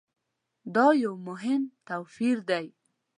[0.75, 2.65] دا یو ډېر مهم توپیر دی.